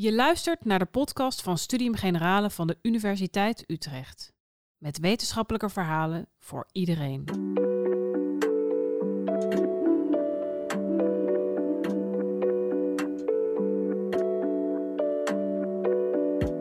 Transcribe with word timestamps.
Je 0.00 0.14
luistert 0.14 0.64
naar 0.64 0.78
de 0.78 0.86
podcast 0.86 1.42
van 1.42 1.58
Studium 1.58 1.94
Generale 1.94 2.50
van 2.50 2.66
de 2.66 2.78
Universiteit 2.82 3.64
Utrecht. 3.66 4.32
Met 4.78 4.98
wetenschappelijke 4.98 5.68
verhalen 5.68 6.28
voor 6.38 6.68
iedereen. 6.72 7.24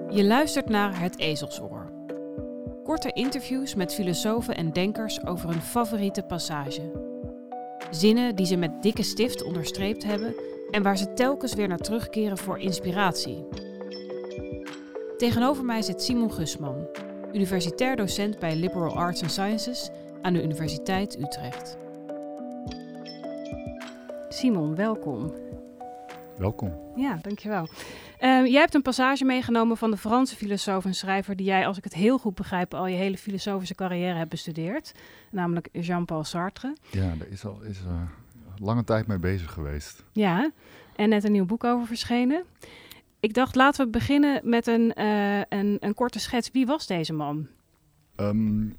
Je 0.10 0.24
luistert 0.24 0.70
naar 0.70 1.00
Het 1.00 1.20
Ezelsoor. 1.20 1.92
Korte 2.84 3.12
interviews 3.12 3.76
met 3.76 3.94
filosofen 3.94 4.56
en 4.56 4.74
denkers 4.74 5.26
over 5.26 5.50
hun 5.50 5.62
favoriete 5.62 6.24
passage. 6.24 6.92
Zinnen 7.92 8.36
die 8.36 8.46
ze 8.46 8.56
met 8.56 8.82
dikke 8.82 9.04
stift 9.04 9.44
onderstreept 9.44 10.04
hebben 10.04 10.49
en 10.72 10.84
waar 10.84 10.98
ze 10.98 11.14
telkens 11.14 11.54
weer 11.54 11.68
naar 11.68 11.78
terugkeren 11.78 12.38
voor 12.38 12.60
inspiratie. 12.60 13.48
Tegenover 15.18 15.66
mij 15.66 15.82
zit 15.82 16.02
Simon 16.02 16.34
Gusman, 16.34 16.88
universitair 17.34 17.96
docent 17.96 18.40
bij 18.40 18.56
Liberal 18.56 18.96
Arts 18.96 19.22
and 19.22 19.32
Sciences 19.32 19.90
aan 20.22 20.34
de 20.34 20.44
Universiteit 20.44 21.20
Utrecht. 21.20 21.78
Simon, 24.30 24.76
welkom. 24.76 25.34
Welkom. 26.38 26.74
Ja, 26.96 27.20
dankjewel. 27.22 27.68
Uh, 28.20 28.46
jij 28.46 28.60
hebt 28.60 28.74
een 28.74 28.82
passage 28.82 29.26
meegenomen 29.26 29.78
van 29.78 29.92
de 29.92 29.98
Franse 29.98 30.36
filosoof 30.36 30.86
en 30.86 30.94
schrijver 30.94 31.36
die 31.36 31.46
jij, 31.46 31.68
als 31.68 31.78
ik 31.78 31.84
het 31.84 31.94
heel 31.94 32.18
goed 32.18 32.36
begrijp, 32.36 32.74
al 32.74 32.88
je 32.88 32.96
hele 32.96 33.18
filosofische 33.18 33.76
carrière 33.76 34.18
hebt 34.18 34.30
bestudeerd. 34.30 34.92
Namelijk 35.32 35.70
Jean-Paul 35.72 36.24
Sartre. 36.24 36.76
Ja, 36.92 37.14
daar 37.18 37.28
is 37.28 37.46
al 37.46 37.62
is, 37.62 37.80
uh, 37.80 38.02
lange 38.60 38.84
tijd 38.84 39.08
mee 39.08 39.20
bezig 39.20 39.52
geweest. 39.52 40.04
Ja, 40.12 40.52
en 40.96 41.10
net 41.10 41.24
een 41.24 41.32
nieuw 41.32 41.46
boek 41.46 41.64
over 41.64 41.88
verschenen. 41.88 42.44
Ik 43.20 43.34
dacht, 43.34 43.56
laten 43.56 43.86
we 43.86 43.92
beginnen 43.92 44.42
met 44.44 44.68
een, 44.68 44.94
uh, 44.98 45.38
een, 45.38 45.78
een, 45.80 45.94
korte 45.94 46.20
schets. 46.20 46.52
Wie 46.52 46.66
was 46.66 46.88
deze 46.88 47.14
man? 47.14 47.48
Um, 48.16 48.78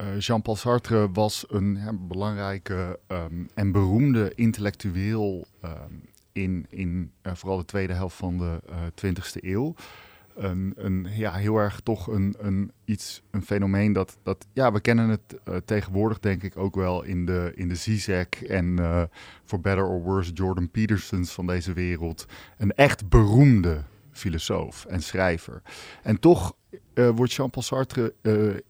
uh, 0.00 0.18
Jean-Paul 0.18 0.56
Sartre 0.56 1.10
was 1.12 1.44
een 1.48 1.76
ja, 1.76 1.92
belangrijke 1.92 2.98
um, 3.08 3.48
en 3.54 3.72
beroemde 3.72 4.32
intellectueel 4.34 5.46
um, 5.64 6.02
in, 6.32 6.66
in 6.68 7.10
uh, 7.22 7.34
vooral 7.34 7.58
de 7.58 7.64
tweede 7.64 7.92
helft 7.92 8.16
van 8.16 8.38
de 8.38 8.60
20e 9.06 9.40
eeuw 9.40 9.74
een, 10.36 10.72
een, 10.76 11.06
ja, 11.10 11.32
heel 11.32 11.56
erg 11.56 11.80
toch 11.80 12.06
een, 12.06 12.34
een, 12.38 12.72
iets, 12.84 13.22
een 13.30 13.42
fenomeen 13.42 13.92
dat, 13.92 14.18
dat 14.22 14.46
ja, 14.52 14.72
we 14.72 14.80
kennen 14.80 15.08
het 15.08 15.36
uh, 15.48 15.56
tegenwoordig 15.64 16.18
denk 16.18 16.42
ik 16.42 16.56
ook 16.56 16.74
wel 16.74 17.02
in 17.02 17.26
de, 17.26 17.52
in 17.54 17.68
de 17.68 17.74
Zizek 17.74 18.34
en 18.48 18.80
uh, 18.80 19.02
for 19.44 19.60
better 19.60 19.84
or 19.84 20.02
worse 20.02 20.32
Jordan 20.32 20.70
Petersons 20.70 21.32
van 21.32 21.46
deze 21.46 21.72
wereld. 21.72 22.26
Een 22.58 22.72
echt 22.72 23.08
beroemde 23.08 23.82
filosoof 24.12 24.84
en 24.84 25.02
schrijver. 25.02 25.62
En 26.02 26.20
toch 26.20 26.56
uh, 26.94 27.08
wordt 27.08 27.32
Jean-Paul 27.32 27.64
Sartre 27.64 28.14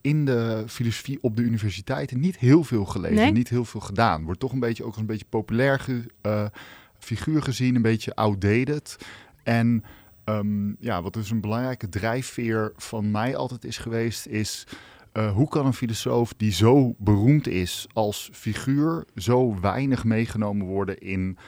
in 0.00 0.24
de 0.24 0.64
filosofie 0.66 1.18
op 1.20 1.36
de 1.36 1.42
universiteiten 1.42 2.20
niet 2.20 2.38
heel 2.38 2.64
veel 2.64 2.84
gelezen, 2.84 3.16
nee? 3.16 3.32
niet 3.32 3.48
heel 3.48 3.64
veel 3.64 3.80
gedaan. 3.80 4.24
Wordt 4.24 4.40
toch 4.40 4.52
een 4.52 4.60
beetje 4.60 4.84
ook 4.84 4.96
een 4.96 5.06
beetje 5.06 5.26
populair 5.28 5.78
ge, 5.78 6.50
figuur 6.98 7.42
gezien, 7.42 7.74
een 7.74 7.82
beetje 7.82 8.14
outdated. 8.14 8.96
En 9.42 9.84
Um, 10.28 10.76
ja, 10.80 11.02
wat 11.02 11.12
dus 11.12 11.30
een 11.30 11.40
belangrijke 11.40 11.88
drijfveer 11.88 12.72
van 12.76 13.10
mij 13.10 13.36
altijd 13.36 13.64
is 13.64 13.78
geweest, 13.78 14.26
is 14.26 14.66
uh, 15.12 15.32
hoe 15.32 15.48
kan 15.48 15.66
een 15.66 15.72
filosoof 15.72 16.34
die 16.36 16.52
zo 16.52 16.94
beroemd 16.98 17.46
is 17.48 17.86
als 17.92 18.30
figuur, 18.32 19.04
zo 19.16 19.60
weinig 19.60 20.04
meegenomen 20.04 20.66
worden 20.66 20.98
in 20.98 21.38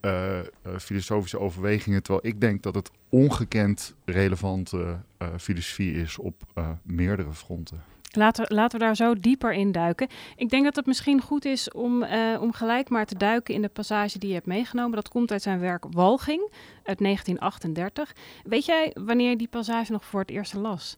uh, 0.00 0.38
uh, 0.38 0.78
filosofische 0.78 1.38
overwegingen, 1.38 2.02
terwijl 2.02 2.26
ik 2.26 2.40
denk 2.40 2.62
dat 2.62 2.74
het 2.74 2.90
ongekend 3.08 3.94
relevante 4.04 4.98
filosofie 5.38 5.92
is 5.92 6.18
op 6.18 6.42
meerdere 6.82 7.32
fronten. 7.32 7.82
Laten, 8.10 8.54
laten 8.54 8.78
we 8.78 8.84
daar 8.84 8.96
zo 8.96 9.14
dieper 9.14 9.52
in 9.52 9.72
duiken. 9.72 10.08
Ik 10.36 10.48
denk 10.48 10.64
dat 10.64 10.76
het 10.76 10.86
misschien 10.86 11.20
goed 11.20 11.44
is 11.44 11.70
om, 11.70 12.02
uh, 12.02 12.40
om 12.40 12.52
gelijk 12.52 12.88
maar 12.88 13.06
te 13.06 13.16
duiken 13.16 13.54
in 13.54 13.62
de 13.62 13.68
passage 13.68 14.18
die 14.18 14.28
je 14.28 14.34
hebt 14.34 14.46
meegenomen. 14.46 14.94
Dat 14.94 15.08
komt 15.08 15.32
uit 15.32 15.42
zijn 15.42 15.60
werk 15.60 15.84
Walging 15.90 16.50
uit 16.82 16.98
1938. 16.98 18.12
Weet 18.44 18.64
jij 18.64 18.94
wanneer 18.94 19.30
je 19.30 19.36
die 19.36 19.48
passage 19.48 19.92
nog 19.92 20.04
voor 20.04 20.20
het 20.20 20.30
eerst 20.30 20.54
las? 20.54 20.94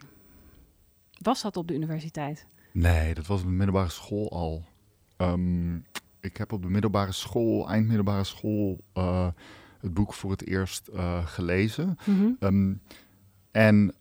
Was 1.19 1.43
dat 1.43 1.56
op 1.56 1.69
de 1.69 1.75
universiteit? 1.75 2.47
Nee, 2.72 3.15
dat 3.15 3.26
was 3.26 3.41
op 3.41 3.47
de 3.47 3.53
middelbare 3.53 3.91
school 3.91 4.31
al. 4.31 4.65
Um, 5.16 5.84
ik 6.20 6.37
heb 6.37 6.53
op 6.53 6.62
de 6.62 6.69
middelbare 6.69 7.12
school, 7.12 7.69
eindmiddelbare 7.69 8.25
school, 8.25 8.81
uh, 8.94 9.28
het 9.81 9.94
boek 9.94 10.15
voor 10.15 10.31
het 10.31 10.47
eerst 10.47 10.91
uh, 10.94 11.26
gelezen. 11.26 11.99
Mm 12.04 12.16
-hmm. 12.19 12.37
um, 12.41 12.81
en 13.50 13.94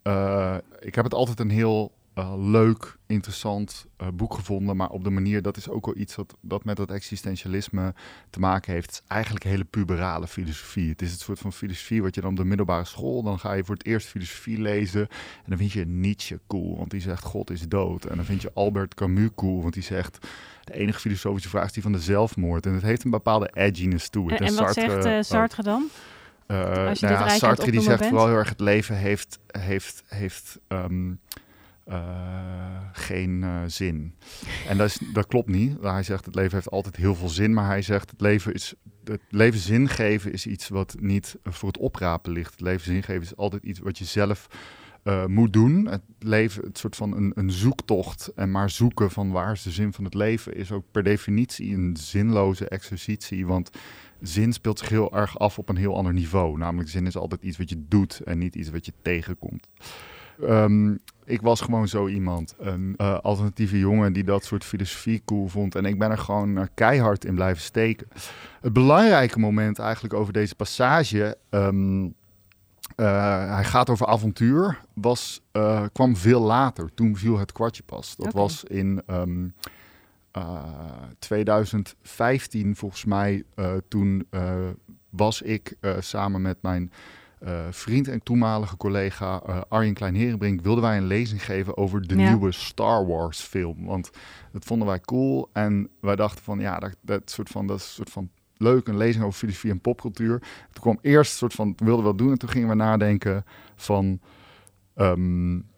ik 0.80 0.94
heb 0.94 1.04
het 1.04 1.14
altijd 1.14 1.40
een 1.40 1.50
heel 1.50 1.92
uh, 2.20 2.32
leuk, 2.36 2.96
interessant 3.06 3.86
uh, 4.02 4.08
boek 4.14 4.34
gevonden. 4.34 4.76
Maar 4.76 4.90
op 4.90 5.04
de 5.04 5.10
manier, 5.10 5.42
dat 5.42 5.56
is 5.56 5.68
ook 5.68 5.86
wel 5.86 5.96
iets 5.96 6.14
wat, 6.14 6.36
dat 6.40 6.64
met 6.64 6.76
dat 6.76 6.90
existentialisme 6.90 7.94
te 8.30 8.40
maken 8.40 8.72
heeft. 8.72 8.86
Het 8.86 8.94
is 8.94 9.02
eigenlijk 9.08 9.44
een 9.44 9.50
hele 9.50 9.64
puberale 9.64 10.26
filosofie. 10.28 10.90
Het 10.90 11.02
is 11.02 11.10
het 11.10 11.20
soort 11.20 11.38
van 11.38 11.52
filosofie 11.52 12.02
wat 12.02 12.14
je 12.14 12.20
dan 12.20 12.30
op 12.30 12.36
de 12.36 12.44
middelbare 12.44 12.84
school... 12.84 13.22
dan 13.22 13.38
ga 13.38 13.52
je 13.52 13.64
voor 13.64 13.74
het 13.74 13.86
eerst 13.86 14.06
filosofie 14.06 14.60
lezen... 14.60 15.00
en 15.00 15.46
dan 15.46 15.58
vind 15.58 15.72
je 15.72 15.86
Nietzsche 15.86 16.40
cool, 16.46 16.76
want 16.76 16.90
die 16.90 17.00
zegt 17.00 17.24
God 17.24 17.50
is 17.50 17.68
dood. 17.68 18.04
En 18.04 18.16
dan 18.16 18.24
vind 18.24 18.42
je 18.42 18.50
Albert 18.54 18.94
Camus 18.94 19.30
cool, 19.34 19.62
want 19.62 19.74
die 19.74 19.82
zegt... 19.82 20.26
de 20.64 20.74
enige 20.74 21.00
filosofische 21.00 21.48
vraag 21.48 21.64
is 21.64 21.72
die 21.72 21.82
van 21.82 21.92
de 21.92 22.00
zelfmoord. 22.00 22.66
En 22.66 22.72
het 22.72 22.82
heeft 22.82 23.04
een 23.04 23.10
bepaalde 23.10 23.50
edginess 23.52 24.08
toe. 24.08 24.30
En, 24.30 24.36
en, 24.36 24.46
en 24.46 24.54
wat 24.54 24.74
Sartre, 24.74 25.02
zegt 25.02 25.06
uh, 25.06 25.22
Sartre 25.22 25.62
dan? 25.62 25.88
Uh, 26.46 26.86
Als 26.86 27.00
je 27.00 27.06
nou 27.06 27.18
ja, 27.18 27.28
Sartre 27.28 27.70
die 27.70 27.80
zegt 27.80 27.98
bent? 27.98 28.10
vooral 28.10 28.26
heel 28.26 28.36
erg 28.36 28.48
het 28.48 28.60
leven 28.60 28.96
heeft... 28.96 29.38
heeft, 29.46 30.02
heeft 30.06 30.58
um, 30.68 31.08
uh, 31.10 31.16
geen 32.92 33.42
uh, 33.42 33.62
zin. 33.66 34.14
En 34.68 34.76
dat, 34.76 34.86
is, 34.86 35.00
dat 35.12 35.26
klopt 35.26 35.48
niet. 35.48 35.76
Hij 35.80 36.02
zegt 36.02 36.24
het 36.24 36.34
leven 36.34 36.54
heeft 36.54 36.70
altijd 36.70 36.96
heel 36.96 37.14
veel 37.14 37.28
zin, 37.28 37.54
maar 37.54 37.66
hij 37.66 37.82
zegt 37.82 38.10
het 38.10 38.20
leven 38.20 38.54
is 38.54 38.74
het 39.04 39.20
leven 39.28 39.60
zin 39.60 39.88
geven 39.88 40.32
is 40.32 40.46
iets 40.46 40.68
wat 40.68 40.96
niet 41.00 41.36
voor 41.42 41.68
het 41.68 41.78
oprapen 41.78 42.32
ligt. 42.32 42.50
Het 42.50 42.60
leven 42.60 42.84
zin 42.84 43.02
geven 43.02 43.22
is 43.22 43.36
altijd 43.36 43.62
iets 43.62 43.78
wat 43.78 43.98
je 43.98 44.04
zelf 44.04 44.48
uh, 45.04 45.26
moet 45.26 45.52
doen. 45.52 45.86
Het 45.86 46.02
leven, 46.18 46.64
het 46.64 46.78
soort 46.78 46.96
van 46.96 47.16
een, 47.16 47.32
een 47.34 47.50
zoektocht 47.50 48.32
en 48.34 48.50
maar 48.50 48.70
zoeken 48.70 49.10
van 49.10 49.30
waar 49.30 49.52
is 49.52 49.62
de 49.62 49.70
zin 49.70 49.92
van 49.92 50.04
het 50.04 50.14
leven 50.14 50.54
is 50.54 50.72
ook 50.72 50.84
per 50.90 51.02
definitie 51.02 51.74
een 51.74 51.96
zinloze 51.96 52.68
exercitie, 52.68 53.46
want 53.46 53.70
zin 54.20 54.52
speelt 54.52 54.78
zich 54.78 54.88
heel 54.88 55.16
erg 55.16 55.38
af 55.38 55.58
op 55.58 55.68
een 55.68 55.76
heel 55.76 55.96
ander 55.96 56.12
niveau. 56.12 56.58
Namelijk 56.58 56.90
zin 56.90 57.06
is 57.06 57.16
altijd 57.16 57.42
iets 57.42 57.58
wat 57.58 57.68
je 57.68 57.84
doet 57.88 58.20
en 58.20 58.38
niet 58.38 58.54
iets 58.54 58.70
wat 58.70 58.86
je 58.86 58.92
tegenkomt. 59.02 59.68
Um, 60.42 61.00
ik 61.30 61.40
was 61.40 61.60
gewoon 61.60 61.88
zo 61.88 62.06
iemand. 62.06 62.54
Een 62.58 62.94
uh, 62.96 63.18
alternatieve 63.18 63.78
jongen 63.78 64.12
die 64.12 64.24
dat 64.24 64.44
soort 64.44 64.64
filosofie 64.64 65.22
cool 65.24 65.48
vond. 65.48 65.74
En 65.74 65.84
ik 65.84 65.98
ben 65.98 66.10
er 66.10 66.18
gewoon 66.18 66.58
uh, 66.58 66.64
keihard 66.74 67.24
in 67.24 67.34
blijven 67.34 67.62
steken. 67.62 68.08
Het 68.60 68.72
belangrijke 68.72 69.38
moment 69.38 69.78
eigenlijk 69.78 70.14
over 70.14 70.32
deze 70.32 70.54
passage. 70.54 71.36
Um, 71.50 72.04
uh, 72.04 73.54
hij 73.54 73.64
gaat 73.64 73.90
over 73.90 74.06
avontuur. 74.06 74.80
Was, 74.94 75.40
kwam 75.92 76.16
veel 76.16 76.40
later. 76.40 76.90
Toen 76.94 77.16
viel 77.16 77.38
het 77.38 77.52
kwartje 77.52 77.82
pas. 77.82 78.16
Dat 78.16 78.26
okay. 78.26 78.40
was 78.40 78.64
in 78.64 79.02
um, 79.10 79.54
2015 81.18 82.76
volgens 82.76 83.04
mij. 83.04 83.44
toen 83.88 84.26
was 85.10 85.42
ik 85.42 85.76
samen 85.98 86.42
met 86.42 86.56
mijn 86.62 86.92
uh, 87.44 87.66
vriend 87.70 88.08
en 88.08 88.22
toenmalige 88.22 88.76
collega 88.76 89.42
uh, 89.48 89.60
Arjen 89.68 89.94
Klein-Herenbrink 89.94 90.60
wilden 90.60 90.82
wij 90.82 90.96
een 90.96 91.06
lezing 91.06 91.44
geven 91.44 91.76
over 91.76 92.06
de 92.06 92.16
ja. 92.16 92.28
nieuwe 92.28 92.52
Star 92.52 93.06
Wars 93.06 93.40
film. 93.40 93.84
Want 93.84 94.10
dat 94.52 94.64
vonden 94.64 94.86
wij 94.86 95.00
cool 95.00 95.48
en 95.52 95.88
wij 96.00 96.16
dachten 96.16 96.44
van 96.44 96.60
ja, 96.60 96.78
dat, 96.78 96.96
dat, 97.00 97.30
soort 97.30 97.48
van, 97.48 97.66
dat 97.66 97.78
is 97.78 97.84
een 97.84 97.90
soort 97.90 98.10
van 98.10 98.30
leuk, 98.56 98.88
een 98.88 98.96
lezing 98.96 99.24
over 99.24 99.38
filosofie 99.38 99.70
en 99.70 99.80
popcultuur. 99.80 100.38
Toen 100.72 100.82
kwam 100.82 100.98
eerst 101.00 101.32
een 101.32 101.38
soort 101.38 101.54
van, 101.54 101.72
we 101.76 101.84
wilden 101.84 102.04
wel 102.04 102.16
doen 102.16 102.30
en 102.30 102.38
toen 102.38 102.48
gingen 102.48 102.68
we 102.68 102.74
nadenken 102.74 103.44
van... 103.76 104.20
Um, 104.96 105.68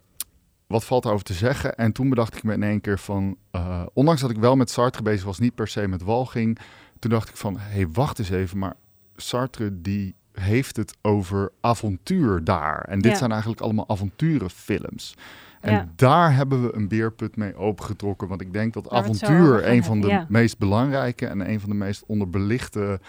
wat 0.73 0.85
valt 0.85 1.05
erover 1.05 1.25
te 1.25 1.33
zeggen? 1.33 1.77
En 1.77 1.93
toen 1.93 2.09
bedacht 2.09 2.37
ik 2.37 2.43
me 2.43 2.53
in 2.53 2.63
één 2.63 2.81
keer 2.81 2.99
van, 2.99 3.37
uh, 3.53 3.83
ondanks 3.93 4.21
dat 4.21 4.31
ik 4.31 4.37
wel 4.37 4.57
met 4.57 4.71
Sartre 4.71 5.03
bezig 5.03 5.25
was, 5.25 5.39
niet 5.39 5.55
per 5.55 5.69
se 5.69 5.89
met 5.89 6.03
walging, 6.03 6.59
toen 6.99 7.11
dacht 7.11 7.29
ik 7.29 7.37
van, 7.37 7.59
hé, 7.59 7.75
hey, 7.75 7.89
wacht 7.89 8.19
eens 8.19 8.31
even, 8.31 8.59
maar 8.59 8.75
Sartre 9.17 9.81
die 9.81 10.15
heeft 10.33 10.77
het 10.77 10.97
over 11.03 11.53
avontuur 11.61 12.45
daar. 12.45 12.81
En 12.81 13.01
dit 13.01 13.13
ja. 13.13 13.19
zijn 13.19 13.31
eigenlijk 13.31 13.61
allemaal 13.61 13.89
avonturenfilms. 13.89 15.17
En 15.61 15.73
ja. 15.73 15.89
daar 15.97 16.35
hebben 16.35 16.63
we 16.63 16.75
een 16.75 16.89
beerput 16.89 17.37
mee 17.37 17.57
opengetrokken. 17.57 18.29
Want 18.29 18.41
ik 18.41 18.53
denk 18.53 18.73
dat 18.73 18.85
daar 18.85 18.93
avontuur 18.93 19.69
een 19.69 19.85
van 19.85 20.01
de 20.01 20.07
ja. 20.07 20.27
meest 20.29 20.59
belangrijke 20.59 21.27
en 21.27 21.51
een 21.51 21.61
van 21.61 21.69
de 21.71 21.77
meest 21.77 22.05
onderbelichte 22.07 23.01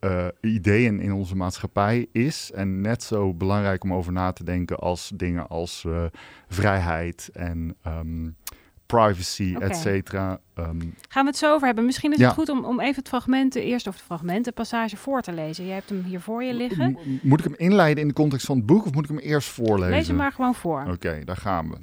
uh, 0.00 0.26
ideeën 0.40 1.00
in 1.00 1.12
onze 1.12 1.36
maatschappij 1.36 2.06
is. 2.12 2.50
En 2.54 2.80
net 2.80 3.02
zo 3.02 3.34
belangrijk 3.34 3.84
om 3.84 3.92
over 3.94 4.12
na 4.12 4.32
te 4.32 4.44
denken 4.44 4.78
als 4.78 5.12
dingen 5.14 5.48
als 5.48 5.84
uh, 5.86 6.04
vrijheid 6.48 7.30
en 7.32 7.76
um, 7.86 8.36
privacy, 8.96 9.52
Oké. 9.56 9.64
et 9.64 9.76
cetera. 9.76 10.40
Ehm, 10.54 10.80
Gaan 11.08 11.24
we 11.24 11.30
het 11.30 11.36
zo 11.36 11.52
over 11.54 11.66
hebben? 11.66 11.84
Misschien 11.84 12.12
is 12.12 12.18
Ja. 12.18 12.24
het 12.26 12.34
goed 12.34 12.48
om, 12.48 12.64
om 12.64 12.80
even 12.80 12.94
het 12.96 13.08
fragment, 13.08 13.54
eerst 13.54 13.86
of 13.86 13.94
het 13.94 14.02
fragment, 14.02 14.44
de 14.44 14.52
passage 14.52 14.96
voor 14.96 15.22
te 15.22 15.32
lezen. 15.32 15.64
Jij 15.66 15.74
hebt 15.74 15.88
hem 15.88 16.02
hier 16.02 16.20
voor 16.20 16.44
je 16.44 16.54
liggen. 16.54 16.92
mo- 16.92 17.00
moet 17.22 17.38
ik 17.38 17.44
hem 17.44 17.54
inleiden 17.56 18.02
in 18.02 18.08
de 18.08 18.14
context 18.14 18.46
van 18.46 18.56
het 18.56 18.66
boek 18.66 18.84
of 18.86 18.92
moet 18.92 19.04
ik 19.04 19.10
hem 19.10 19.18
eerst 19.18 19.48
voorlezen? 19.48 19.90
Lees 19.94 20.06
hem 20.06 20.16
maar 20.16 20.32
gewoon 20.32 20.54
voor. 20.54 20.84
Oké, 20.92 21.24
daar 21.24 21.36
gaan 21.36 21.70
we. 21.70 21.76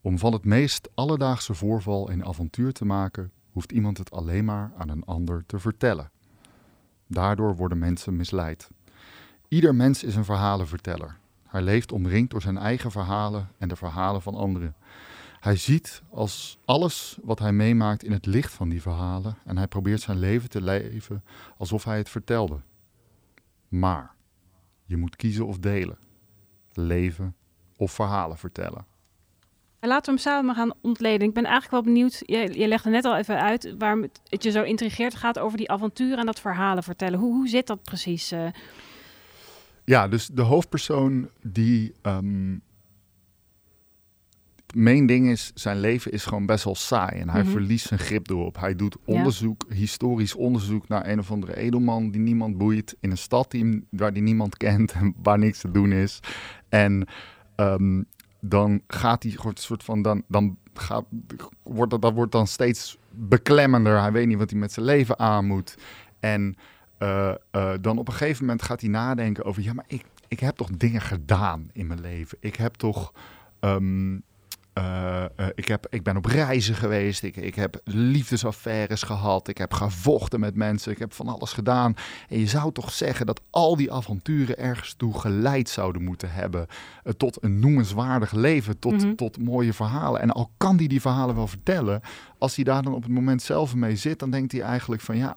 Om 0.00 0.18
van 0.18 0.32
het 0.32 0.44
meest 0.44 0.88
alledaagse 0.94 1.54
voorval 1.54 2.10
een 2.10 2.24
avontuur 2.24 2.72
te 2.72 2.84
maken, 2.84 3.30
hoeft 3.50 3.72
iemand 3.72 3.98
het 3.98 4.10
alleen 4.10 4.44
maar 4.44 4.72
aan 4.78 4.88
een 4.88 5.04
ander 5.04 5.44
te 5.46 5.58
vertellen. 5.58 6.10
Daardoor 7.06 7.56
worden 7.56 7.78
mensen 7.78 8.16
misleid. 8.16 8.68
Ieder 9.48 9.74
mens 9.74 10.04
is 10.04 10.16
een 10.16 10.24
verhalenverteller. 10.24 11.16
Hij 11.48 11.62
leeft 11.62 11.92
omringd 11.92 12.30
door 12.30 12.42
zijn 12.42 12.58
eigen 12.58 12.90
verhalen 12.90 13.48
en 13.58 13.68
de 13.68 13.76
verhalen 13.76 14.22
van 14.22 14.34
anderen. 14.34 14.74
Hij 15.40 15.56
ziet 15.56 16.02
als 16.10 16.58
alles 16.64 17.18
wat 17.22 17.38
hij 17.38 17.52
meemaakt 17.52 18.04
in 18.04 18.12
het 18.12 18.26
licht 18.26 18.52
van 18.52 18.68
die 18.68 18.82
verhalen 18.82 19.36
en 19.44 19.56
hij 19.56 19.66
probeert 19.66 20.00
zijn 20.00 20.18
leven 20.18 20.48
te 20.48 20.62
leven 20.62 21.24
alsof 21.56 21.84
hij 21.84 21.96
het 21.96 22.08
vertelde. 22.08 22.60
Maar 23.68 24.14
je 24.84 24.96
moet 24.96 25.16
kiezen 25.16 25.46
of 25.46 25.58
delen 25.58 25.98
leven 26.72 27.36
of 27.76 27.92
verhalen 27.92 28.38
vertellen. 28.38 28.86
Laten 29.80 30.14
we 30.14 30.20
hem 30.20 30.32
samen 30.32 30.54
gaan 30.54 30.72
ontleden. 30.80 31.28
Ik 31.28 31.34
ben 31.34 31.44
eigenlijk 31.44 31.72
wel 31.72 31.94
benieuwd. 31.94 32.22
Je, 32.26 32.58
je 32.58 32.68
legde 32.68 32.90
net 32.90 33.04
al 33.04 33.16
even 33.16 33.40
uit 33.40 33.74
waarom 33.78 34.02
het, 34.02 34.42
je 34.42 34.50
zo 34.50 34.62
intrigeert. 34.62 35.14
Gaat 35.14 35.38
over 35.38 35.58
die 35.58 35.70
avonturen 35.70 36.18
en 36.18 36.26
dat 36.26 36.40
verhalen 36.40 36.82
vertellen. 36.82 37.18
Hoe, 37.18 37.34
hoe 37.34 37.48
zit 37.48 37.66
dat 37.66 37.82
precies? 37.82 38.32
Ja, 39.88 40.08
dus 40.08 40.26
de 40.26 40.42
hoofdpersoon 40.42 41.28
die. 41.42 41.92
ehm 42.02 42.56
het 44.66 44.76
main 44.76 45.06
ding 45.06 45.28
is, 45.28 45.50
zijn 45.54 45.80
leven 45.80 46.12
is 46.12 46.24
gewoon 46.24 46.46
best 46.46 46.64
wel 46.64 46.74
saai 46.74 47.20
en 47.20 47.28
hij 47.28 47.42
Mhm. 47.42 47.50
verliest 47.50 47.86
zijn 47.86 48.00
grip 48.00 48.30
erop. 48.30 48.58
Hij 48.58 48.76
doet 48.76 48.96
Ja. 49.04 49.12
onderzoek, 49.14 49.64
historisch 49.68 50.34
onderzoek 50.34 50.88
naar 50.88 51.06
een 51.08 51.18
of 51.18 51.30
andere 51.30 51.56
edelman 51.56 52.10
die 52.10 52.20
niemand 52.20 52.58
boeit 52.58 52.96
in 53.00 53.10
een 53.10 53.18
stad 53.18 53.50
die, 53.50 53.84
waar 53.90 54.12
die 54.12 54.22
niemand 54.22 54.56
kent 54.56 54.92
en 54.92 55.14
waar 55.22 55.38
niks 55.38 55.58
te 55.60 55.70
doen 55.70 55.92
is. 55.92 56.20
En 56.68 57.06
ehm, 57.56 58.02
dan 58.40 58.80
gaat 58.86 59.22
hij 59.22 59.32
gewoon 59.32 59.52
een 59.52 59.62
soort 59.62 59.84
van, 59.84 60.02
dan, 60.02 60.22
dan 60.28 60.58
gaat, 60.74 61.04
wordt 61.62 61.90
dat, 61.90 62.02
dat 62.02 62.14
wordt 62.14 62.32
dan 62.32 62.46
steeds 62.46 62.98
beklemmender. 63.10 64.00
Hij 64.00 64.12
weet 64.12 64.26
niet 64.26 64.38
wat 64.38 64.50
hij 64.50 64.58
met 64.58 64.72
zijn 64.72 64.86
leven 64.86 65.18
aan 65.18 65.46
moet. 65.46 65.76
En 66.20 66.56
eh, 66.98 67.30
eh, 67.50 67.70
dan 67.80 67.98
op 67.98 68.08
een 68.08 68.14
gegeven 68.14 68.44
moment 68.44 68.62
gaat 68.62 68.80
hij 68.80 68.90
nadenken 68.90 69.44
over, 69.44 69.62
ja, 69.62 69.72
maar 69.72 69.84
ik, 69.88 70.04
ik 70.28 70.40
heb 70.40 70.56
toch 70.56 70.70
dingen 70.70 71.00
gedaan 71.00 71.70
in 71.72 71.86
mijn 71.86 72.00
leven. 72.00 72.38
Ik 72.40 72.56
heb 72.56 72.74
toch, 72.74 73.12
ehm, 73.60 74.18
eh, 74.72 75.24
ik, 75.54 75.68
heb, 75.68 75.86
ik 75.90 76.02
ben 76.02 76.16
op 76.16 76.24
reizen 76.24 76.74
geweest, 76.74 77.22
ik, 77.22 77.36
ik 77.36 77.54
heb 77.54 77.80
liefdesaffaires 77.84 79.02
gehad, 79.02 79.48
ik 79.48 79.58
heb 79.58 79.72
gevochten 79.72 80.40
met 80.40 80.54
mensen, 80.54 80.92
ik 80.92 80.98
heb 80.98 81.12
van 81.12 81.28
alles 81.28 81.52
gedaan. 81.52 81.94
En 82.28 82.38
je 82.38 82.46
zou 82.46 82.72
toch 82.72 82.92
zeggen 82.92 83.26
dat 83.26 83.40
al 83.50 83.76
die 83.76 83.92
avonturen 83.92 84.58
ergens 84.58 84.94
toe 84.94 85.18
geleid 85.18 85.68
zouden 85.68 86.02
moeten 86.02 86.32
hebben 86.32 86.66
tot 87.16 87.42
een 87.42 87.58
noemenswaardig 87.58 88.32
leven, 88.32 88.78
tot, 88.78 89.02
Mhm. 89.04 89.14
tot 89.14 89.38
mooie 89.38 89.72
verhalen. 89.72 90.20
En 90.20 90.30
al 90.30 90.50
kan 90.56 90.76
hij 90.76 90.86
die 90.86 91.00
verhalen 91.00 91.34
wel 91.34 91.46
vertellen, 91.48 92.00
als 92.38 92.54
hij 92.54 92.64
daar 92.64 92.82
dan 92.82 92.94
op 92.94 93.02
het 93.02 93.12
moment 93.12 93.42
zelf 93.42 93.74
mee 93.74 93.96
zit, 93.96 94.18
dan 94.18 94.30
denkt 94.30 94.52
hij 94.52 94.60
eigenlijk 94.60 95.02
van 95.02 95.16
ja, 95.16 95.36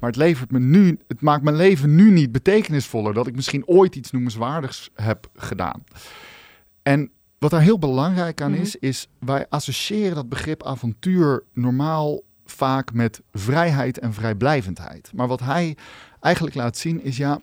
maar 0.00 0.10
het 0.10 0.18
levert 0.18 0.50
me 0.50 0.58
nu, 0.58 0.98
het 1.08 1.20
maakt 1.20 1.42
mijn 1.42 1.56
leven 1.56 1.94
nu 1.94 2.10
niet 2.10 2.32
betekenisvoller 2.32 3.14
dat 3.14 3.26
ik 3.26 3.34
misschien 3.34 3.66
ooit 3.66 3.96
iets 3.96 4.10
noemenswaardigs 4.10 4.90
heb 4.94 5.30
gedaan. 5.34 5.84
En 6.82 7.10
wat 7.38 7.50
daar 7.50 7.60
heel 7.60 7.78
belangrijk 7.78 8.40
aan 8.40 8.50
Mhm. 8.50 8.60
is, 8.60 8.76
is 8.76 9.08
wij 9.18 9.46
associëren 9.48 10.14
dat 10.14 10.28
begrip 10.28 10.62
avontuur 10.62 11.42
normaal 11.52 12.20
vaak 12.44 12.92
met 12.92 13.20
vrijheid 13.32 13.98
en 13.98 14.12
vrijblijvendheid. 14.12 15.10
Maar 15.14 15.28
wat 15.28 15.40
hij 15.40 15.76
eigenlijk 16.20 16.54
laat 16.56 16.76
zien 16.76 17.02
is 17.04 17.16
ja, 17.16 17.40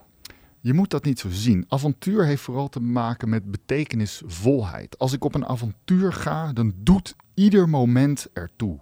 je 0.60 0.74
moet 0.74 0.90
dat 0.90 1.04
niet 1.04 1.20
zo 1.20 1.28
zien. 1.32 1.66
Avontuur 1.68 2.26
heeft 2.26 2.42
vooral 2.42 2.70
te 2.70 2.80
maken 2.80 3.30
met 3.30 3.52
betekenisvolheid. 3.52 4.98
Als 5.00 5.14
ik 5.14 5.24
op 5.24 5.36
een 5.36 5.46
avontuur 5.46 6.14
ga, 6.14 6.54
dan 6.54 6.74
doet 6.78 7.16
ieder 7.34 7.70
moment 7.70 8.28
ertoe. 8.34 8.80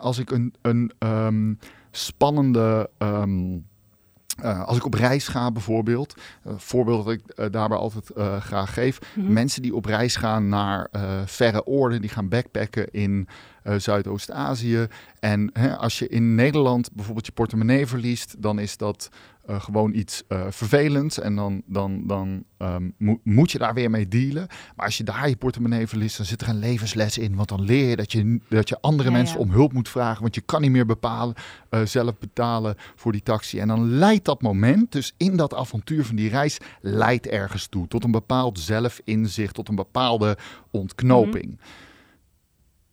Als 0.00 0.18
ik 0.18 0.30
een, 0.30 0.54
een 0.62 0.92
ehm, 0.98 1.54
spannende. 1.96 2.90
ehm, 2.98 3.58
eh, 4.36 4.64
als 4.64 4.76
ik 4.76 4.84
op 4.84 4.94
reis 4.94 5.28
ga 5.28 5.50
bijvoorbeeld, 5.50 6.14
een 6.42 6.60
voorbeeld 6.60 7.04
dat 7.04 7.14
ik 7.14 7.22
eh, 7.26 7.46
daarbij 7.50 7.78
altijd 7.78 8.10
eh, 8.10 8.40
graag 8.40 8.74
geef. 8.74 8.98
Mhm. 9.14 9.32
Mensen 9.32 9.62
die 9.62 9.74
op 9.74 9.84
reis 9.84 10.16
gaan 10.16 10.48
naar 10.48 10.88
verre 11.24 11.66
oorden, 11.66 12.00
die 12.00 12.10
gaan 12.10 12.28
backpacken 12.28 12.90
in 12.90 13.28
Zuidoost-Azië. 13.76 14.86
En 15.20 15.50
hè, 15.52 15.76
als 15.76 15.98
je 15.98 16.08
in 16.08 16.34
Nederland 16.34 16.92
bijvoorbeeld 16.92 17.26
je 17.26 17.32
portemonnee 17.32 17.86
verliest, 17.86 18.42
dan 18.42 18.58
is 18.58 18.76
dat 18.76 19.08
eh, 19.46 19.60
gewoon 19.60 19.94
iets 19.94 20.22
eh, 20.28 20.46
vervelends. 20.50 21.18
En 21.20 21.36
dan, 21.36 21.62
dan, 21.66 22.06
dan 22.06 22.44
ehm, 22.58 22.90
mo- 22.98 23.20
moet 23.22 23.50
je 23.50 23.58
daar 23.58 23.74
weer 23.74 23.90
mee 23.90 24.08
dealen. 24.08 24.46
Maar 24.76 24.86
als 24.86 24.96
je 24.96 25.04
daar 25.04 25.28
je 25.28 25.36
portemonnee 25.36 25.86
verliest, 25.86 26.16
dan 26.16 26.26
zit 26.26 26.40
er 26.42 26.48
een 26.48 26.58
levensles 26.58 27.18
in. 27.18 27.34
Want 27.36 27.48
dan 27.48 27.62
leer 27.62 27.88
je 27.88 27.96
dat 27.96 28.12
je, 28.12 28.40
dat 28.48 28.68
je 28.68 28.80
andere 28.80 29.10
Ja, 29.10 29.16
mensen 29.16 29.36
ja. 29.38 29.42
om 29.44 29.50
hulp 29.50 29.72
moet 29.72 29.88
vragen. 29.88 30.22
Want 30.22 30.34
je 30.34 30.40
kan 30.40 30.60
niet 30.60 30.70
meer 30.70 30.86
bepalen, 30.86 31.34
eh, 31.70 31.80
zelf 31.84 32.18
betalen 32.18 32.74
voor 32.94 33.12
die 33.12 33.22
taxi. 33.22 33.58
En 33.58 33.68
dan 33.68 33.88
leidt 33.90 34.24
dat 34.24 34.42
moment, 34.42 34.92
dus 34.92 35.14
in 35.16 35.36
dat 35.36 35.54
avontuur 35.54 36.04
van 36.04 36.16
die 36.16 36.28
reis, 36.28 36.58
leidt 36.80 37.26
ergens 37.26 37.66
toe. 37.66 37.88
Tot 37.88 38.04
een 38.04 38.10
bepaald 38.10 38.58
zelfinzicht, 38.58 39.54
tot 39.54 39.68
een 39.68 39.74
bepaalde 39.74 40.36
ontknoping. 40.70 41.58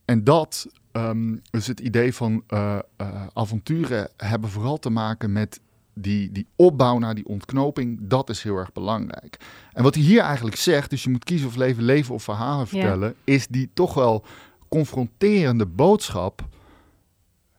En 0.05 0.23
dat, 0.23 0.67
ehm 0.91 1.35
dus 1.51 1.67
het 1.67 1.79
idee 1.79 2.13
van 2.13 2.43
eh, 2.47 2.79
eh, 2.95 3.25
avonturen 3.33 4.09
hebben 4.17 4.49
vooral 4.49 4.79
te 4.79 4.89
maken 4.89 5.31
met 5.31 5.59
die, 5.93 6.31
die 6.31 6.47
opbouw 6.55 6.97
naar 6.97 7.15
die 7.15 7.25
ontknoping. 7.25 7.99
Dat 8.01 8.29
is 8.29 8.43
heel 8.43 8.57
erg 8.57 8.71
belangrijk. 8.71 9.37
En 9.71 9.83
wat 9.83 9.95
hij 9.95 10.03
hier 10.03 10.21
eigenlijk 10.21 10.55
zegt, 10.55 10.89
dus 10.89 11.03
je 11.03 11.09
moet 11.09 11.23
kiezen 11.23 11.47
of 11.47 11.55
leven, 11.55 11.83
leven 11.83 12.13
of 12.15 12.23
verhalen 12.23 12.67
vertellen, 12.67 13.15
is 13.23 13.47
die 13.47 13.69
toch 13.73 13.93
wel 13.93 14.25
confronterende 14.69 15.65
boodschap. 15.65 16.47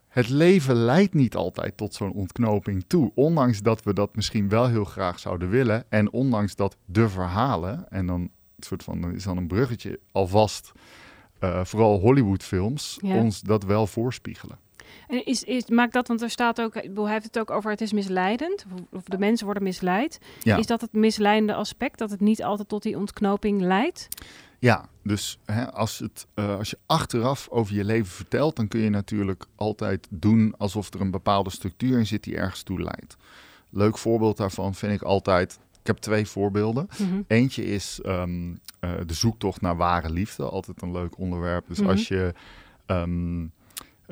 Het 0.08 0.28
leven 0.28 0.74
leidt 0.74 1.14
niet 1.14 1.34
altijd 1.34 1.76
tot 1.76 1.94
zo'n 1.94 2.12
ontknoping 2.12 2.84
toe. 2.86 3.10
Ondanks 3.14 3.62
dat 3.62 3.82
we 3.82 3.94
dat 3.94 4.16
misschien 4.16 4.48
wel 4.48 4.68
heel 4.68 4.84
graag 4.84 5.18
zouden 5.18 5.48
willen. 5.48 5.84
En 5.88 6.12
ondanks 6.12 6.54
dat 6.54 6.76
de 6.84 7.08
verhalen, 7.08 7.90
en 7.90 8.06
dan 8.06 8.20
een 8.20 8.30
soort 8.58 8.82
van, 8.82 9.00
dan 9.00 9.14
is 9.14 9.24
dan 9.24 9.36
een 9.36 9.46
bruggetje 9.46 10.00
alvast, 10.12 10.72
eh, 11.44 11.64
vooral 11.64 11.98
Hollywoodfilms, 11.98 12.98
Ja. 13.02 13.16
ons 13.16 13.40
dat 13.40 13.64
wel 13.64 13.86
voorspiegelen. 13.86 14.58
En 15.08 15.24
is, 15.24 15.42
is, 15.42 15.68
maakt 15.68 15.92
dat, 15.92 16.08
want 16.08 16.22
er 16.22 16.30
staat 16.30 16.60
ook, 16.60 16.74
hij 16.74 17.12
heeft 17.12 17.24
het 17.24 17.38
ook 17.38 17.50
over 17.50 17.70
het 17.70 17.80
is 17.80 17.92
misleidend, 17.92 18.64
of, 18.92 19.02
de 19.02 19.18
mensen 19.18 19.44
worden 19.44 19.62
misleid. 19.62 20.18
Ja. 20.42 20.56
Is 20.56 20.66
dat 20.66 20.80
het 20.80 20.92
misleidende 20.92 21.54
aspect, 21.54 21.98
dat 21.98 22.10
het 22.10 22.20
niet 22.20 22.42
altijd 22.42 22.68
tot 22.68 22.82
die 22.82 22.98
ontknoping 22.98 23.60
leidt? 23.60 24.08
Ja, 24.58 24.88
dus 25.02 25.38
hè, 25.44 25.72
als, 25.72 25.98
het, 25.98 26.26
eh, 26.34 26.56
als 26.56 26.70
je 26.70 26.78
achteraf 26.86 27.48
over 27.50 27.74
je 27.74 27.84
leven 27.84 28.12
vertelt, 28.12 28.56
dan 28.56 28.68
kun 28.68 28.80
je 28.80 28.90
natuurlijk 28.90 29.44
altijd 29.54 30.06
doen 30.10 30.54
alsof 30.58 30.94
er 30.94 31.00
een 31.00 31.10
bepaalde 31.10 31.50
structuur 31.50 31.98
in 31.98 32.06
zit 32.06 32.24
die 32.24 32.36
ergens 32.36 32.62
toe 32.62 32.82
leidt. 32.82 33.16
Leuk 33.70 33.98
voorbeeld 33.98 34.36
daarvan 34.36 34.74
vind 34.74 34.92
ik 34.92 35.02
altijd. 35.02 35.58
Ik 35.84 35.90
heb 35.90 35.98
twee 35.98 36.26
voorbeelden. 36.26 36.88
Mhm. 36.98 37.20
Eentje 37.26 37.64
is 37.64 38.00
ehm, 38.02 38.54
eh, 38.80 38.90
de 39.06 39.14
zoektocht 39.14 39.60
naar 39.60 39.76
ware 39.76 40.10
liefde. 40.10 40.42
Altijd 40.44 40.82
een 40.82 40.92
leuk 40.92 41.18
onderwerp. 41.18 41.66
Dus 41.68 41.78
Mhm. 41.80 41.88
als 41.90 42.08
je 42.08 42.32
ehm, 42.86 43.42
eh, 43.42 43.48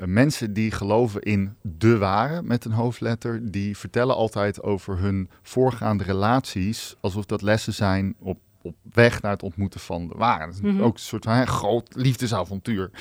mensen 0.05 0.53
die 0.53 0.71
geloven 0.71 1.21
in 1.21 1.55
de 1.61 1.97
ware 1.97 2.41
met 2.41 2.65
een 2.65 2.71
hoofdletter, 2.71 3.51
die 3.51 3.77
vertellen 3.77 4.15
altijd 4.15 4.61
over 4.63 4.97
hun 4.99 5.29
voorgaande 5.41 6.03
relaties 6.03 6.95
alsof 6.99 7.25
dat 7.25 7.41
lessen 7.41 7.73
zijn 7.73 8.15
op, 8.19 8.39
op 8.61 8.75
weg 8.93 9.21
naar 9.21 9.31
het 9.31 9.43
ontmoeten 9.43 9.79
van 9.79 10.07
de 10.07 10.13
ware. 10.17 10.45
Dat 10.45 10.53
is 10.55 10.61
Mhm. 10.61 10.81
ook 10.81 10.93
een 10.93 10.99
soort 10.99 11.23
hè, 11.25 11.45
groot 11.45 11.95
liefdesavontuur. 11.95 12.91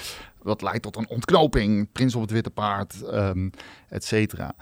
Dat 0.43 0.63
leidt 0.63 0.83
tot 0.83 0.97
een 0.97 1.09
ontknoping, 1.09 1.89
prins 1.93 2.15
op 2.15 2.21
het 2.23 2.31
witte 2.31 2.51
paard, 2.51 3.03
ehm 3.03 3.49
et 3.89 4.05
cetera. 4.05 4.55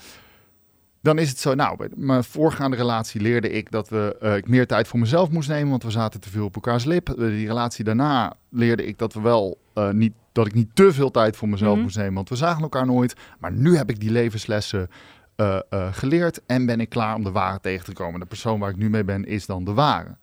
Dan 1.02 1.18
is 1.18 1.28
het 1.28 1.38
zo, 1.38 1.54
nou, 1.54 1.76
bij 1.76 1.88
mijn 1.94 2.24
voorgaande 2.24 2.76
relatie 2.76 3.20
leerde 3.20 3.50
ik 3.50 3.70
dat 3.70 3.88
we, 3.88 4.16
eh, 4.20 4.36
ik 4.36 4.48
meer 4.48 4.66
tijd 4.66 4.88
voor 4.88 4.98
mezelf 4.98 5.30
moest 5.30 5.48
nemen, 5.48 5.70
want 5.70 5.82
we 5.82 5.90
zaten 5.90 6.20
te 6.20 6.30
veel 6.30 6.44
op 6.44 6.54
elkaars 6.54 6.84
lip. 6.84 7.08
Eh, 7.08 7.16
die 7.16 7.46
relatie 7.46 7.84
daarna 7.84 8.32
leerde 8.48 8.86
ik 8.86 8.98
dat 8.98 9.12
we 9.12 9.20
wel 9.20 9.58
eh, 9.74 9.90
niet, 9.90 10.12
dat 10.32 10.46
ik 10.46 10.54
niet 10.54 10.68
te 10.74 10.92
veel 10.92 11.10
tijd 11.10 11.36
voor 11.36 11.48
mezelf 11.48 11.74
Mhm. 11.74 11.82
moest 11.82 11.96
nemen, 11.96 12.14
want 12.14 12.28
we 12.28 12.36
zagen 12.36 12.62
elkaar 12.62 12.86
nooit. 12.86 13.14
Maar 13.38 13.52
nu 13.52 13.76
heb 13.76 13.90
ik 13.90 14.00
die 14.00 14.10
levenslessen 14.10 14.88
geleerd 15.90 16.40
en 16.46 16.66
ben 16.66 16.80
ik 16.80 16.88
klaar 16.88 17.14
om 17.14 17.24
de 17.24 17.30
ware 17.30 17.60
tegen 17.60 17.84
te 17.84 17.92
komen. 17.92 18.20
De 18.20 18.26
persoon 18.26 18.60
waar 18.60 18.70
ik 18.70 18.76
nu 18.76 18.90
mee 18.90 19.04
ben 19.04 19.24
is 19.24 19.46
dan 19.46 19.64
de 19.64 19.72
ware. 19.72 20.16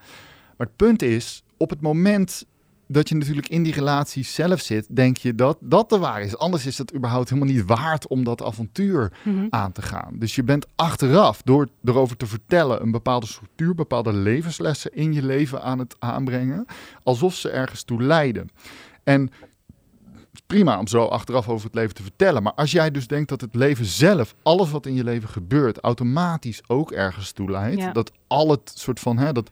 Maar 0.58 0.68
het 0.68 0.76
punt 0.76 1.02
is, 1.02 1.44
op 1.58 1.70
het 1.70 1.82
moment 1.82 2.46
dat 2.88 3.10
je 3.10 3.16
natuurlijk 3.16 3.48
in 3.50 3.64
die 3.64 3.74
relatie 3.74 4.24
zelf 4.24 4.62
zit, 4.62 4.96
denk 4.96 5.18
je 5.18 5.36
dat 5.36 5.58
dat 5.62 5.90
de 5.90 5.98
waar 5.98 6.22
is. 6.22 6.38
Anders 6.38 6.66
is 6.66 6.78
het 6.78 6.96
überhaupt 6.96 7.30
helemaal 7.30 7.54
niet 7.54 7.66
waard 7.66 8.08
om 8.08 8.24
dat 8.24 8.44
avontuur 8.44 9.12
Mhm. 9.24 9.46
aan 9.50 9.72
te 9.72 9.82
gaan. 9.82 10.16
Dus 10.20 10.36
je 10.36 10.44
bent 10.44 10.66
achteraf, 10.76 11.42
door 11.44 11.68
erover 11.84 12.18
te 12.18 12.26
vertellen, 12.26 12.82
een 12.82 12.92
bepaalde 12.92 13.26
structuur, 13.26 13.76
bepaalde 13.76 14.14
levenslessen 14.14 14.94
in 14.94 15.14
je 15.14 15.24
leven 15.26 15.64
aan 15.64 15.80
het 15.80 15.96
aanbrengen, 16.00 16.66
alsof 17.04 17.36
ze 17.36 17.50
ergens 17.50 17.84
toe 17.84 18.04
leiden. 18.04 18.50
En 19.04 19.30
prima 20.48 20.80
om 20.80 20.88
zo 20.88 21.06
achteraf 21.06 21.50
over 21.50 21.66
het 21.66 21.76
leven 21.76 21.96
te 21.96 22.02
vertellen. 22.02 22.44
Maar 22.44 22.54
als 22.54 22.72
jij 22.72 22.92
dus 22.92 23.08
denkt 23.08 23.30
dat 23.30 23.42
het 23.42 23.56
leven 23.56 23.86
zelf, 23.86 24.36
alles 24.44 24.70
wat 24.72 24.86
in 24.86 24.94
je 24.94 25.04
leven 25.04 25.30
gebeurt, 25.30 25.78
automatisch 25.80 26.62
ook 26.68 26.92
ergens 26.92 27.32
toe 27.32 27.52
leidt. 27.52 27.80
Ja. 27.80 27.92
Dat 27.92 28.12
al 28.28 28.50
het 28.50 28.72
soort 28.76 29.00
van, 29.00 29.18
hè, 29.18 29.32
dat 29.32 29.50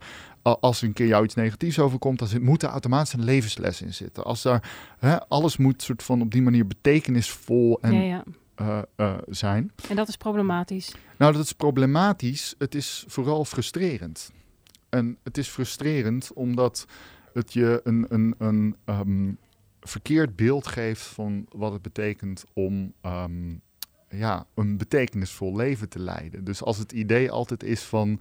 als 0.54 0.82
een 0.82 0.94
keer 0.94 1.08
jou 1.08 1.24
iets 1.24 1.36
negatiefs 1.36 1.80
overkomt, 1.80 2.20
dan 2.20 2.44
moet 2.44 2.64
er 2.64 2.70
automatisch 2.70 3.14
een 3.14 3.24
levensles 3.24 3.82
in 3.82 3.94
zitten. 3.94 4.24
Als 4.24 4.42
daar, 4.42 4.72
hè, 5.00 5.28
alles 5.28 5.58
moet 5.58 5.82
soort 5.82 6.04
van 6.04 6.22
op 6.22 6.32
die 6.32 6.42
manier 6.42 6.68
betekenisvol 6.68 7.78
en, 7.82 7.94
ja, 7.94 8.02
ja. 8.02 8.24
eh, 8.56 8.82
eh, 8.96 9.18
zijn. 9.28 9.72
En 9.90 9.96
dat 9.96 10.08
is 10.08 10.18
problematisch. 10.18 10.96
Nou, 11.18 11.34
dat 11.34 11.44
is 11.44 11.52
problematisch. 11.52 12.56
Het 12.58 12.76
is 12.76 13.04
vooral 13.08 13.46
frustrerend. 13.46 14.32
En 14.90 15.18
het 15.24 15.38
is 15.38 15.48
frustrerend 15.48 16.34
omdat 16.34 16.86
het 17.34 17.54
je 17.54 17.82
een, 17.84 18.06
een, 18.10 18.36
een 18.38 18.76
ehm, 18.86 19.32
verkeerd 19.80 20.36
beeld 20.36 20.68
geeft 20.68 21.02
van 21.02 21.46
wat 21.50 21.72
het 21.72 21.82
betekent 21.82 22.44
om 22.54 22.94
ehm, 23.02 23.54
ja, 24.10 24.46
een 24.56 24.78
betekenisvol 24.78 25.56
leven 25.56 25.90
te 25.90 26.00
leiden. 26.00 26.44
Dus 26.44 26.64
als 26.64 26.78
het 26.78 26.92
idee 26.92 27.32
altijd 27.32 27.64
is 27.64 27.82
van 27.82 28.20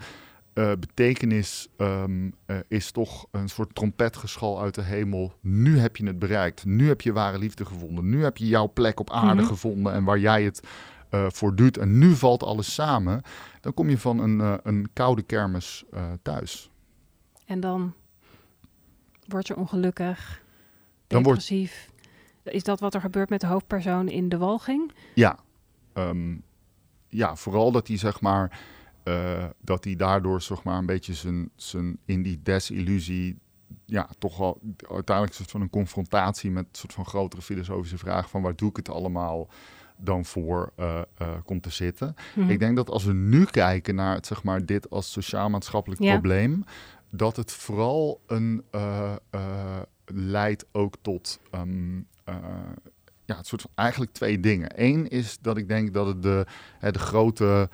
eh, 0.55 0.73
betekenis 0.79 1.69
ehm, 1.77 2.31
eh, 2.47 2.57
is 2.69 2.91
toch 2.91 3.27
een 3.31 3.49
soort 3.49 3.75
trompetgeschal 3.75 4.61
uit 4.61 4.75
de 4.75 4.83
hemel. 4.83 5.33
Nu 5.41 5.79
heb 5.79 5.97
je 5.97 6.07
het 6.07 6.19
bereikt. 6.19 6.65
Nu 6.65 6.89
heb 6.89 7.01
je 7.01 7.13
ware 7.13 7.39
liefde 7.39 7.65
gevonden. 7.65 8.09
Nu 8.09 8.23
heb 8.23 8.37
je 8.37 8.47
jouw 8.47 8.71
plek 8.73 9.01
op 9.01 9.11
aarde 9.11 9.41
Mhm. 9.43 9.51
gevonden 9.51 9.93
en 9.93 10.05
waar 10.05 10.19
jij 10.19 10.43
het 10.43 10.61
eh, 11.11 11.27
voor 11.31 11.55
doet. 11.55 11.79
En 11.79 11.99
nu 11.99 12.15
valt 12.15 12.43
alles 12.43 12.75
samen. 12.75 13.23
Dan 13.61 13.75
kom 13.75 13.89
je 13.91 13.99
van 13.99 14.19
een, 14.19 14.59
een 14.69 14.89
koude 14.93 15.23
kermis 15.23 15.85
thuis. 16.23 16.71
En 17.47 17.61
dan 17.61 17.95
word 19.27 19.47
je 19.47 19.57
ongelukkig, 19.57 20.43
Dan 21.07 21.23
wordt-. 21.23 21.51
Is 22.45 22.63
dat 22.63 22.81
wat 22.81 22.95
er 22.95 23.01
gebeurt 23.01 23.31
met 23.31 23.41
de 23.41 23.47
hoofdpersoon 23.47 24.09
in 24.09 24.29
de 24.29 24.39
walging? 24.39 24.93
Ja, 25.15 25.39
Ehm, 25.93 26.35
ja 27.09 27.37
vooral 27.37 27.73
dat 27.73 27.89
hij 27.89 27.97
zeg 27.97 28.21
maar 28.21 28.59
eh, 29.05 29.45
dat 29.61 29.85
hij 29.85 29.97
daardoor 29.97 30.43
zeg 30.43 30.63
maar 30.63 30.79
een 30.79 30.87
beetje 30.87 31.15
zijn, 31.15 31.51
zijn 31.57 31.99
in 32.05 32.23
die 32.23 32.41
desillusie 32.43 33.39
ja 33.85 34.09
toch 34.19 34.37
wel 34.37 34.61
uiteindelijk 34.77 35.29
een 35.29 35.35
soort 35.35 35.51
van 35.51 35.61
een 35.61 35.71
confrontatie 35.71 36.51
met 36.51 36.65
een 36.65 36.69
soort 36.73 36.93
van 36.93 37.07
grotere 37.07 37.43
filosofische 37.43 37.99
vraag 37.99 38.31
van 38.31 38.43
waar 38.43 38.57
doe 38.57 38.71
ik 38.71 38.77
het 38.77 38.89
allemaal 38.89 39.49
dan 39.97 40.25
voor 40.25 40.73
eh, 40.77 41.01
eh, 41.17 41.29
komt 41.45 41.63
te 41.63 41.71
zitten. 41.71 42.15
Mhm. 42.35 42.51
Ik 42.51 42.59
denk 42.59 42.77
dat 42.77 42.91
als 42.91 43.05
we 43.05 43.13
nu 43.13 43.45
kijken 43.45 43.95
naar 43.95 44.15
het, 44.15 44.27
zeg 44.27 44.43
maar, 44.43 44.67
dit 44.67 44.91
als 44.91 45.13
sociaal-maatschappelijk 45.13 46.03
Ja. 46.03 46.13
probleem, 46.13 46.65
dat 47.11 47.37
het 47.37 47.53
vooral 47.53 48.21
een 48.27 48.65
leidt 50.05 50.65
ook 50.73 50.95
tot 51.03 51.41
ehm, 51.51 52.01
eh, 52.25 52.35
ja, 53.25 53.37
het 53.37 53.47
soort 53.47 53.63
van 53.63 53.71
eigenlijk 53.75 54.13
twee 54.13 54.41
dingen. 54.41 54.71
Eén 54.75 55.09
is 55.09 55.39
dat 55.41 55.57
ik 55.57 55.69
denk 55.69 55.95
dat 55.95 56.07
het 56.07 56.23
de, 56.23 56.47
hè, 56.79 56.93
de 56.93 56.99
grote 56.99 57.71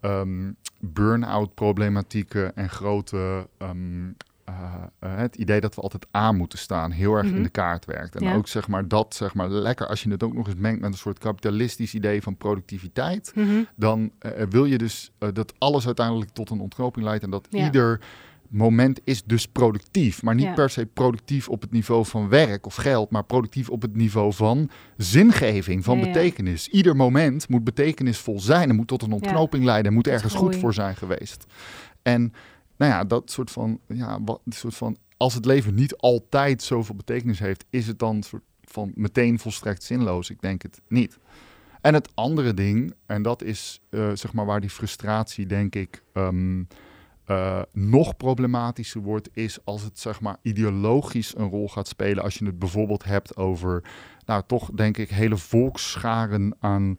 ehm, 0.00 0.52
burn-out 0.80 1.54
problematieken 1.54 2.56
en 2.56 2.68
grote 2.70 3.48
ehm, 3.58 4.08
eh, 4.44 4.54
eh, 4.98 5.16
het 5.16 5.36
idee 5.36 5.60
dat 5.60 5.74
we 5.74 5.80
altijd 5.80 6.06
aan 6.10 6.36
moeten 6.36 6.58
staan 6.58 6.90
heel 6.90 7.14
erg 7.14 7.26
Mhm. 7.26 7.36
in 7.36 7.42
de 7.42 7.48
kaart 7.48 7.84
werkt. 7.84 8.16
En 8.16 8.24
Ja. 8.24 8.34
ook 8.34 8.48
zeg 8.48 8.68
maar 8.68 8.88
dat 8.88 9.14
zeg 9.14 9.34
maar 9.34 9.48
lekker 9.48 9.86
als 9.86 10.02
je 10.02 10.10
het 10.10 10.22
ook 10.22 10.34
nog 10.34 10.46
eens 10.46 10.56
mengt 10.60 10.80
met 10.80 10.90
een 10.92 10.98
soort 10.98 11.18
kapitalistisch 11.18 11.94
idee 11.94 12.22
van 12.22 12.36
productiviteit 12.36 13.32
Mhm. 13.34 13.62
dan 13.76 14.10
eh, 14.18 14.30
wil 14.50 14.64
je 14.64 14.78
dus 14.78 15.12
dat 15.32 15.54
alles 15.58 15.86
uiteindelijk 15.86 16.30
tot 16.30 16.50
een 16.50 16.60
ontknoping 16.60 17.04
leidt 17.04 17.24
en 17.24 17.30
dat 17.30 17.46
Ja. 17.50 17.64
ieder 17.64 18.00
moment 18.50 19.00
is 19.04 19.24
dus 19.24 19.46
productief, 19.46 20.22
maar 20.22 20.34
niet 20.34 20.44
Ja. 20.44 20.52
per 20.54 20.70
se 20.70 20.86
productief 20.86 21.48
op 21.48 21.60
het 21.60 21.70
niveau 21.72 22.04
van 22.06 22.28
werk 22.28 22.66
of 22.66 22.74
geld, 22.74 23.10
maar 23.10 23.24
productief 23.24 23.68
op 23.70 23.82
het 23.82 23.96
niveau 23.96 24.32
van 24.32 24.70
zingeving, 24.96 25.84
van 25.84 25.98
Ja, 25.98 26.04
ja. 26.06 26.12
betekenis. 26.12 26.68
Ieder 26.68 26.96
moment 26.96 27.48
moet 27.48 27.64
betekenisvol 27.64 28.40
zijn 28.40 28.68
en 28.68 28.76
moet 28.76 28.88
tot 28.88 29.02
een 29.02 29.12
ontknoping 29.12 29.64
leiden 29.64 29.86
en 29.90 29.96
moet 29.96 30.06
ergens 30.06 30.34
goed 30.34 30.56
voor 30.56 30.74
zijn 30.74 30.96
geweest. 30.96 31.44
En 32.02 32.32
nou 32.76 32.92
ja, 32.92 33.04
dat 33.04 33.30
soort 33.30 33.50
van, 33.50 33.80
ja, 33.88 34.18
wat 34.24 34.40
soort 34.48 34.74
van, 34.74 34.96
als 35.16 35.34
het 35.34 35.44
leven 35.44 35.74
niet 35.74 35.96
altijd 35.96 36.62
zoveel 36.62 36.94
betekenis 36.94 37.38
heeft, 37.38 37.64
is 37.70 37.86
het 37.86 37.98
dan 37.98 38.22
soort 38.22 38.42
van 38.64 38.92
meteen 38.94 39.38
volstrekt 39.38 39.82
zinloos? 39.82 40.30
Ik 40.30 40.40
denk 40.40 40.62
het 40.62 40.80
niet. 40.88 41.18
En 41.80 41.94
het 41.94 42.08
andere 42.14 42.54
ding, 42.54 42.94
en 43.06 43.22
dat 43.22 43.42
is 43.42 43.80
eh, 43.90 44.10
zeg 44.14 44.32
maar 44.32 44.46
waar 44.46 44.60
die 44.60 44.70
frustratie, 44.70 45.46
denk 45.46 45.74
ik, 45.74 46.02
ehm, 46.12 46.62
eh, 47.26 47.60
nog 47.72 48.16
problematischer 48.16 49.00
wordt, 49.00 49.28
is 49.32 49.58
als 49.64 49.82
het 49.82 49.98
zeg 49.98 50.20
maar 50.20 50.36
ideologisch 50.42 51.36
een 51.36 51.48
rol 51.48 51.68
gaat 51.68 51.88
spelen. 51.88 52.22
Als 52.22 52.34
je 52.38 52.44
het 52.46 52.58
bijvoorbeeld 52.58 53.04
hebt 53.04 53.36
over, 53.36 53.82
nou 54.24 54.42
toch 54.46 54.70
denk 54.70 54.96
ik, 54.96 55.10
hele 55.10 55.36
volksscharen 55.36 56.56
aan 56.60 56.98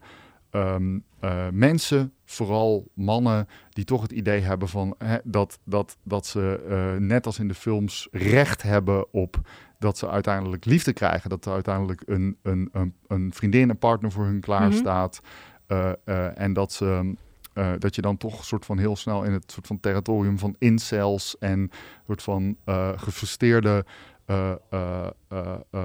ehm, 0.50 0.98
eh, 1.20 1.46
mensen, 1.52 2.12
vooral 2.24 2.88
mannen, 2.94 3.48
die 3.70 3.84
toch 3.84 4.02
het 4.02 4.12
idee 4.12 4.40
hebben 4.40 4.68
van 4.68 4.94
hè, 4.98 5.16
dat, 5.24 5.58
dat, 5.64 5.96
dat 6.02 6.26
ze 6.26 6.64
eh, 6.68 7.00
net 7.00 7.26
als 7.26 7.38
in 7.38 7.48
de 7.48 7.54
films 7.54 8.08
recht 8.12 8.62
hebben 8.62 9.12
op 9.12 9.40
dat 9.78 9.98
ze 9.98 10.08
uiteindelijk 10.10 10.64
liefde 10.64 10.92
krijgen. 10.92 11.30
Dat 11.30 11.44
er 11.44 11.52
uiteindelijk 11.52 12.02
een, 12.06 12.36
een, 12.42 12.68
een, 12.72 12.94
een 13.06 13.32
vriendin, 13.32 13.68
een 13.70 13.78
partner 13.78 14.12
voor 14.12 14.24
hun 14.24 14.40
klaar 14.40 14.68
Mhm. 14.68 14.76
staat. 14.76 15.20
eh, 15.66 16.40
en 16.40 16.52
dat, 16.52 16.72
ze, 16.72 17.14
eh, 17.58 17.72
dat 17.78 17.94
je 17.94 18.02
dan 18.02 18.16
toch 18.16 18.38
een 18.38 18.44
soort 18.44 18.64
van 18.64 18.78
heel 18.78 18.96
snel 18.96 19.22
in 19.22 19.32
het 19.32 19.52
soort 19.52 19.66
van 19.66 19.80
territorium 19.80 20.38
van 20.38 20.56
incels 20.58 21.38
en 21.38 21.70
soort 22.06 22.22
van 22.22 22.56
eh 22.64 22.92
gefrustreerde 22.96 23.84
eh, 24.26 24.54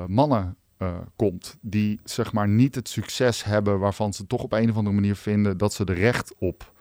mannen 0.07 0.57
komt. 1.15 1.57
Die 1.61 1.99
zeg 2.03 2.33
maar 2.33 2.47
niet 2.47 2.75
het 2.75 2.89
succes 2.89 3.43
hebben 3.43 3.79
waarvan 3.79 4.13
ze 4.13 4.27
toch 4.27 4.43
op 4.43 4.51
een 4.51 4.69
of 4.69 4.75
andere 4.77 4.95
manier 4.95 5.15
vinden 5.15 5.57
dat 5.57 5.73
ze 5.73 5.85
er 5.85 5.95
recht 5.95 6.35
op 6.37 6.71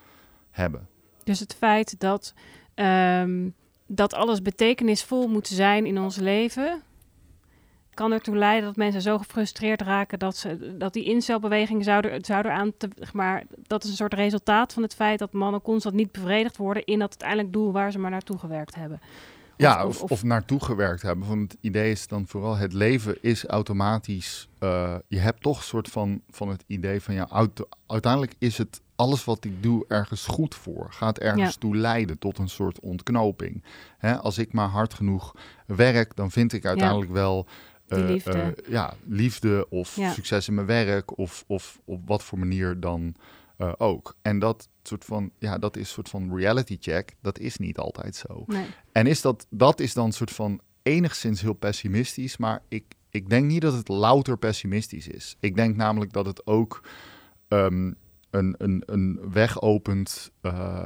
hebben. 0.50 0.88
Dus 1.24 1.40
het 1.40 1.54
feit 1.54 2.00
dat, 2.00 2.34
ehm, 2.74 3.48
dat 3.86 4.14
alles 4.14 4.42
betekenisvol 4.42 5.28
moet 5.28 5.46
zijn 5.48 5.86
in 5.86 5.98
ons 5.98 6.16
leven, 6.16 6.82
kan 8.02 8.12
ertoe 8.12 8.36
leiden 8.36 8.64
dat 8.64 8.76
mensen 8.76 9.02
zo 9.02 9.18
gefrustreerd 9.18 9.82
raken 9.82 10.18
dat, 10.18 10.36
ze, 10.36 10.74
dat 10.78 10.92
die 10.92 11.04
incelbeweging 11.04 11.84
zou 11.84 12.06
er, 12.08 12.18
zou 12.24 12.44
er 12.44 12.52
aan 12.52 12.72
te, 12.76 12.88
maar, 13.12 13.42
dat 13.66 13.84
is 13.84 13.90
een 13.90 13.96
soort 13.96 14.14
resultaat 14.14 14.72
van 14.72 14.82
het 14.82 14.94
feit 14.94 15.18
dat 15.18 15.32
mannen 15.32 15.62
constant 15.62 15.94
niet 15.94 16.12
bevredigd 16.12 16.56
worden 16.56 16.84
in 16.84 16.98
dat 16.98 17.08
uiteindelijk 17.10 17.52
doel 17.52 17.72
waar 17.72 17.92
ze 17.92 17.98
maar 17.98 18.10
naartoe 18.10 18.38
gewerkt 18.38 18.74
hebben. 18.74 19.00
Ja, 19.56 19.86
of- 19.86 20.02
of, 20.02 20.10
of, 20.10 20.22
naartoe 20.22 20.64
gewerkt 20.64 21.02
hebben. 21.02 21.26
Van 21.26 21.38
het 21.38 21.56
idee 21.60 21.90
is 21.90 22.06
dan 22.06 22.26
vooral 22.26 22.56
het 22.56 22.72
leven 22.72 23.16
is 23.20 23.46
automatisch. 23.46 24.48
eh, 24.58 24.94
je 25.08 25.18
hebt 25.18 25.42
toch 25.42 25.56
een 25.56 25.62
soort 25.64 25.88
van, 25.88 26.20
van 26.30 26.48
het 26.48 26.64
idee 26.66 27.00
van 27.02 27.14
ja, 27.14 27.26
auto- 27.30 27.68
uiteindelijk 27.86 28.34
is 28.38 28.58
het 28.58 28.80
alles 28.96 29.24
wat 29.24 29.44
ik 29.44 29.62
doe 29.62 29.84
ergens 29.88 30.26
goed 30.26 30.54
voor. 30.54 30.86
Gaat 30.90 31.18
ergens 31.18 31.52
Ja. 31.54 31.60
toe 31.60 31.76
leiden 31.76 32.18
tot 32.18 32.38
een 32.38 32.48
soort 32.48 32.80
ontknoping. 32.80 33.62
Hè, 33.98 34.16
als 34.16 34.38
ik 34.38 34.52
maar 34.52 34.68
hard 34.68 34.94
genoeg 34.94 35.34
werk, 35.66 36.16
dan 36.16 36.30
vind 36.30 36.52
ik 36.52 36.64
uiteindelijk 36.66 37.10
wel. 37.10 37.46
Eh, 37.92 38.06
liefde. 38.08 38.30
eh, 38.32 38.70
ja, 38.70 38.94
liefde 39.06 39.66
of 39.68 39.96
Ja. 39.96 40.12
succes 40.12 40.48
in 40.48 40.54
mijn 40.54 40.66
werk 40.66 41.18
of, 41.18 41.44
of 41.46 41.80
op 41.84 42.00
wat 42.08 42.22
voor 42.22 42.38
manier 42.38 42.80
dan 42.80 43.14
eh, 43.56 43.72
ook. 43.78 44.16
En 44.22 44.38
dat 44.38 44.68
soort 44.82 45.04
van, 45.04 45.30
ja, 45.38 45.58
dat 45.58 45.76
is 45.76 45.90
soort 45.90 46.08
van 46.08 46.36
reality 46.36 46.76
check. 46.80 47.14
Dat 47.20 47.38
is 47.38 47.56
niet 47.56 47.78
altijd 47.78 48.16
zo. 48.16 48.44
Nee. 48.46 48.66
En 48.92 49.06
is 49.06 49.20
dat, 49.20 49.46
dat 49.50 49.80
is 49.80 49.92
dan 49.94 50.12
soort 50.12 50.30
van 50.30 50.60
enigszins 50.82 51.40
heel 51.40 51.52
pessimistisch, 51.52 52.36
maar 52.36 52.62
ik, 52.68 52.84
ik 53.10 53.28
denk 53.30 53.44
niet 53.46 53.60
dat 53.62 53.72
het 53.72 53.88
louter 53.88 54.36
pessimistisch 54.38 55.08
is. 55.08 55.36
Ik 55.40 55.56
denk 55.56 55.76
namelijk 55.76 56.12
dat 56.12 56.26
het 56.26 56.46
ook 56.46 56.82
ehm, 57.48 57.92
een, 58.30 58.54
een, 58.58 58.82
een 58.86 59.20
weg 59.32 59.60
opent 59.60 60.30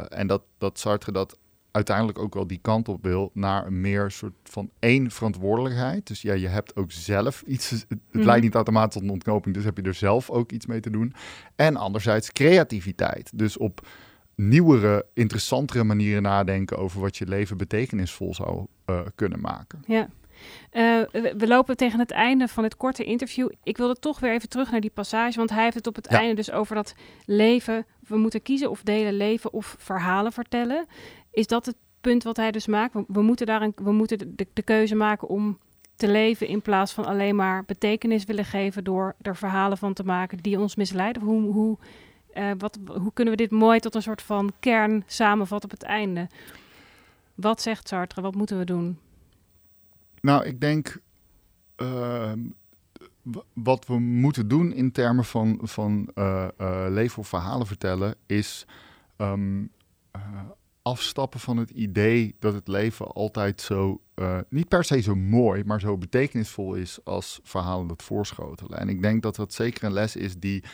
en 0.09 0.27
dat, 0.27 0.43
dat 0.59 0.79
Sartre 0.79 1.13
dat 1.13 1.39
uiteindelijk 1.77 2.19
ook 2.19 2.35
wel 2.35 2.47
die 2.47 2.59
kant 2.63 2.89
op 2.89 3.03
wil 3.05 3.31
naar 3.35 3.67
een 3.67 3.81
meer 3.81 4.11
soort 4.11 4.33
van 4.45 4.71
één 4.79 5.11
verantwoordelijkheid. 5.11 6.07
Dus 6.07 6.23
ja, 6.23 6.33
je 6.35 6.49
hebt 6.49 6.77
ook 6.77 6.93
zelf 6.93 7.43
iets. 7.47 7.71
Het, 7.71 7.87
Mhm. 8.11 8.25
leidt 8.25 8.43
niet 8.43 8.55
automatisch 8.55 8.95
tot 8.95 9.03
een 9.03 9.11
ontknoping, 9.11 9.55
dus 9.55 9.65
heb 9.65 9.77
je 9.77 9.83
er 9.83 9.95
zelf 9.95 10.31
ook 10.31 10.53
iets 10.53 10.67
mee 10.67 10.81
te 10.81 10.91
doen. 10.91 11.13
En 11.57 11.77
anderzijds 11.77 12.33
creativiteit. 12.33 13.31
Dus 13.35 13.57
op 13.57 13.87
nieuwere, 14.35 15.07
interessantere 15.15 15.85
manieren 15.85 16.23
nadenken 16.23 16.79
over 16.79 17.01
wat 17.01 17.17
je 17.17 17.27
leven 17.27 17.57
betekenisvol 17.57 18.35
zou 18.35 18.67
eh, 18.85 19.01
kunnen 19.15 19.41
maken. 19.41 19.83
Ja. 19.87 20.09
Eh, 20.71 20.83
we, 21.13 21.35
we 21.39 21.47
lopen 21.47 21.77
tegen 21.77 21.99
het 21.99 22.11
einde 22.11 22.49
van 22.49 22.65
het 22.65 22.77
korte 22.77 23.05
interview. 23.05 23.49
Ik 23.63 23.77
wilde 23.77 23.95
toch 23.99 24.21
weer 24.21 24.33
even 24.33 24.49
terug 24.49 24.71
naar 24.71 24.81
die 24.81 24.91
passage, 24.95 25.39
want 25.39 25.51
hij 25.51 25.63
heeft 25.63 25.75
het 25.75 25.87
op 25.87 25.97
het 25.97 26.07
Ja. 26.11 26.19
einde 26.19 26.35
dus 26.35 26.51
over 26.51 26.75
dat 26.75 26.95
leven. 27.25 27.87
We 28.09 28.17
moeten 28.17 28.43
kiezen 28.43 28.71
of 28.71 28.83
delen 28.83 29.15
leven 29.15 29.53
of 29.53 29.77
verhalen 29.79 30.33
vertellen. 30.33 30.87
Is 31.37 31.47
dat 31.47 31.67
het 31.67 31.77
punt 32.01 32.23
wat 32.23 32.37
hij 32.37 32.51
dus 32.51 32.67
maakt? 32.67 32.95
We, 33.09 33.23
moeten, 33.23 33.47
daar 33.47 33.63
een, 33.63 33.73
we 33.77 33.93
moeten 33.93 34.37
de, 34.37 34.63
keuze 34.63 34.95
maken 34.95 35.29
om 35.29 35.59
te 35.97 36.09
leven 36.09 36.47
in 36.47 36.63
plaats 36.63 36.93
van 36.93 37.05
alleen 37.05 37.37
maar 37.37 37.65
betekenis 37.65 38.25
willen 38.25 38.45
geven 38.45 38.85
door 38.85 39.15
er 39.23 39.37
verhalen 39.37 39.79
van 39.79 39.93
te 39.93 40.05
maken 40.05 40.39
die 40.39 40.59
ons 40.59 40.77
misleiden. 40.77 41.23
Hoe, 41.23 41.53
hoe, 41.53 41.79
eh, 42.33 42.51
wat, 42.59 42.79
hoe 42.87 43.13
kunnen 43.13 43.37
we 43.37 43.43
dit 43.43 43.51
mooi 43.51 43.79
tot 43.79 43.95
een 43.95 44.03
soort 44.03 44.23
van 44.23 44.53
kern 44.61 45.05
samenvatten 45.07 45.71
op 45.71 45.79
het 45.79 45.89
einde? 45.89 46.29
Wat 47.35 47.63
zegt 47.63 47.89
Sartre? 47.89 48.21
Wat 48.21 48.35
moeten 48.35 48.59
we 48.59 48.65
doen? 48.65 48.99
Nou, 50.21 50.45
ik 50.45 50.61
denk. 50.61 51.01
ehm, 51.77 52.41
wat 53.53 53.87
we 53.87 53.99
moeten 53.99 54.49
doen 54.49 54.73
in 54.73 54.93
termen 54.93 55.25
van, 55.25 55.59
van 55.63 56.11
uh, 56.15 56.49
leven 56.89 57.19
of 57.19 57.29
verhalen 57.29 57.67
vertellen, 57.67 58.15
is 58.27 58.67
ehm, 59.17 59.65
afstappen 60.87 61.41
van 61.41 61.57
het 61.57 61.71
idee 61.71 62.37
dat 62.39 62.55
het 62.55 62.69
leven 62.69 63.07
altijd 63.07 63.61
zo, 63.61 64.01
niet 64.49 64.69
per 64.69 64.85
se 64.85 65.01
zo 65.01 65.15
mooi, 65.15 65.65
maar 65.65 65.81
zo 65.81 65.99
betekenisvol 65.99 66.75
is 66.75 66.99
als 67.05 67.41
verhalen 67.43 67.87
dat 67.87 68.03
voorschotelen. 68.03 68.79
En 68.79 68.89
ik 68.89 69.03
denk 69.03 69.23
dat 69.23 69.37
dat 69.37 69.55
zeker 69.55 69.85
een 69.85 69.93
les 69.93 70.17
is 70.17 70.39
die 70.39 70.65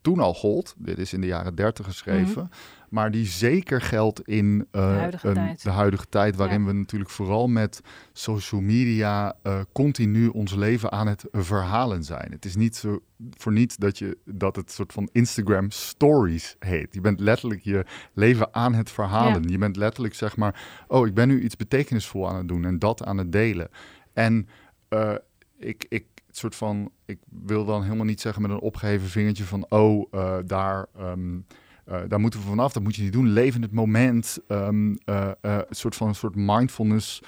toen 0.00 0.18
al 0.18 0.34
gold. 0.34 0.74
Dit 0.78 0.98
is 0.98 1.12
in 1.12 1.20
de 1.20 1.26
jaren 1.26 1.54
dertig 1.54 1.86
geschreven. 1.86 2.42
Mhm. 2.42 2.52
Maar 2.88 3.10
die 3.10 3.26
zeker 3.26 3.80
geldt 3.80 4.28
in 4.28 4.66
de, 4.70 4.78
huidige 4.78 5.28
een, 5.28 5.34
tijd. 5.34 5.62
de, 5.62 5.70
huidige 5.70 6.06
tijd. 6.08 6.36
Waarin 6.36 6.66
we 6.66 6.72
natuurlijk 6.72 7.10
vooral 7.10 7.48
met 7.48 7.80
social 8.12 8.60
media 8.60 9.36
uh, 9.42 9.60
continu 9.72 10.26
ons 10.26 10.54
leven 10.54 10.92
aan 10.92 11.06
het 11.06 11.24
verhalen 11.32 12.04
zijn. 12.04 12.30
Het 12.30 12.44
is 12.44 12.56
niet 12.56 12.76
zo 12.76 13.02
voor 13.30 13.52
niets 13.52 13.76
dat, 13.76 13.98
je, 13.98 14.18
dat 14.24 14.56
het 14.56 14.72
soort 14.72 14.92
van 14.92 15.08
Instagram 15.12 15.70
stories 15.70 16.56
heet. 16.58 16.94
Je 16.94 17.00
bent 17.00 17.20
letterlijk 17.20 17.60
je 17.60 17.84
leven 18.12 18.54
aan 18.54 18.74
het 18.74 18.90
verhalen. 18.90 19.48
Je 19.48 19.58
bent 19.58 19.76
letterlijk 19.76 20.14
zeg 20.14 20.36
maar, 20.36 20.84
oh, 20.88 21.06
ik 21.06 21.14
ben 21.14 21.28
nu 21.28 21.42
iets 21.42 21.56
betekenisvol 21.56 22.28
aan 22.28 22.36
het 22.36 22.48
doen 22.48 22.64
en 22.64 22.78
dat 22.78 23.04
aan 23.04 23.18
het 23.18 23.32
delen. 23.32 23.68
En 24.12 24.48
uh, 24.88 25.14
ik, 25.58 25.86
ik, 25.88 26.04
soort 26.40 26.54
van, 26.54 26.90
ik 27.04 27.18
wil 27.28 27.64
dan 27.64 27.82
helemaal 27.82 28.04
niet 28.04 28.20
zeggen 28.20 28.42
met 28.42 28.50
een 28.50 28.60
opgeheven 28.60 29.08
vingertje 29.08 29.44
van, 29.44 29.66
oh, 29.68 30.12
uh, 30.14 30.36
daar, 30.46 30.86
um, 31.00 31.46
uh, 31.88 31.98
daar 32.08 32.20
moeten 32.20 32.40
we 32.40 32.46
vanaf, 32.46 32.72
dat 32.72 32.82
moet 32.82 32.96
je 32.96 33.02
niet 33.02 33.12
doen. 33.12 33.28
Leef 33.28 33.54
in 33.54 33.62
het 33.62 33.72
moment, 33.72 34.38
um, 34.48 34.98
uh, 35.04 35.30
een 35.40 35.64
soort 35.70 35.96
van 35.96 36.08
een 36.08 36.14
soort 36.14 36.34
mindfulness 36.34 37.22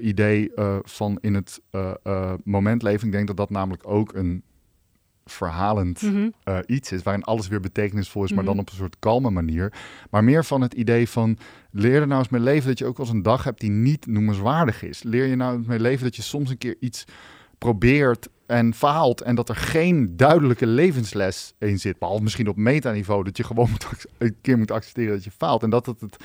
idee 0.00 0.50
van 0.82 1.18
in 1.20 1.34
het 1.34 1.60
moment 2.44 2.82
leven. 2.82 3.06
Ik 3.06 3.12
denk 3.12 3.26
dat 3.26 3.36
dat 3.36 3.50
namelijk 3.50 3.88
ook 3.88 4.14
een 4.14 4.42
verhalend 5.24 6.02
mm 6.02 6.10
-hmm. 6.10 6.62
iets 6.66 6.92
is, 6.92 7.02
waarin 7.02 7.24
alles 7.24 7.48
weer 7.48 7.60
betekenisvol 7.60 8.24
is, 8.24 8.32
maar 8.32 8.44
dan 8.44 8.52
mhm. 8.52 8.62
op 8.62 8.70
een 8.70 8.76
soort 8.76 8.96
kalme 8.98 9.30
manier. 9.30 9.72
Maar 10.10 10.24
meer 10.24 10.44
van 10.44 10.60
het 10.60 10.74
idee 10.74 11.08
van, 11.08 11.38
leer 11.70 12.00
er 12.00 12.06
nou 12.06 12.18
eens 12.18 12.28
mee 12.28 12.40
leven 12.40 12.68
dat 12.68 12.78
je 12.78 12.86
ook 12.86 12.96
wel 12.96 13.06
eens 13.06 13.14
een 13.14 13.22
dag 13.22 13.44
hebt 13.44 13.60
die 13.60 13.70
niet 13.70 14.06
noemenswaardig 14.06 14.82
is. 14.82 15.02
Leer 15.02 15.26
je 15.26 15.36
nou 15.36 15.56
eens 15.56 15.66
mee 15.66 15.80
leven 15.80 16.04
dat 16.04 16.16
je 16.16 16.22
soms 16.22 16.50
een 16.50 16.58
keer 16.58 16.76
iets 16.80 17.04
probeert 17.58 18.28
en 18.52 18.74
faalt 18.74 19.20
en 19.20 19.34
dat 19.34 19.48
er 19.48 19.56
geen 19.56 20.16
duidelijke 20.16 20.66
levensles 20.66 21.54
in 21.58 21.78
zit. 21.78 21.98
Behalve 21.98 22.22
misschien 22.22 22.48
op 22.48 22.56
metaniveau, 22.56 23.24
dat 23.24 23.36
je 23.36 23.44
gewoon 23.44 23.70
moet 23.70 24.06
een 24.18 24.36
keer 24.40 24.58
moet 24.58 24.70
accepteren 24.70 25.14
dat 25.14 25.24
je 25.24 25.30
faalt. 25.30 25.62
En 25.62 25.70
dat 25.70 25.86
het, 25.86 26.00
het, 26.00 26.16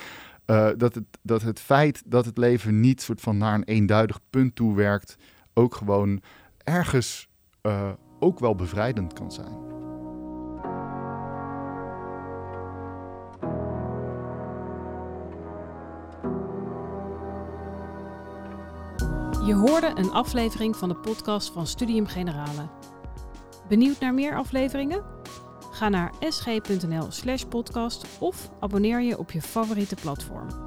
uh, 0.46 0.70
dat, 0.78 0.96
het, 0.96 1.04
dat 1.22 1.42
het 1.42 1.60
feit 1.60 2.04
dat 2.06 2.26
het 2.26 2.38
leven 2.38 2.80
niet 2.80 3.02
soort 3.02 3.22
van 3.22 3.38
naar 3.38 3.54
een 3.54 3.64
eenduidig 3.64 4.20
punt 4.30 4.56
toe 4.56 4.76
werkt, 4.76 5.18
ook 5.54 5.76
gewoon 5.76 6.22
ergens 6.64 7.28
uh, 7.62 7.90
ook 8.20 8.40
wel 8.40 8.56
bevrijdend 8.56 9.14
kan 9.14 9.32
zijn. 9.32 9.77
Je 19.48 19.54
hoorde 19.54 19.92
een 19.96 20.12
aflevering 20.12 20.76
van 20.76 20.90
de 20.90 20.96
podcast 20.96 21.52
van 21.52 21.68
Studium 21.68 22.08
Generale. 22.08 22.68
Benieuwd 23.68 24.00
naar 24.00 24.14
meer 24.14 24.36
afleveringen? 24.36 25.04
Ga 25.72 25.90
naar 25.90 26.14
sg.nl/podcast 26.20 28.06
of 28.20 28.50
abonneer 28.60 29.02
je 29.02 29.18
op 29.18 29.32
je 29.32 29.42
favoriete 29.42 29.96
platform. 29.96 30.67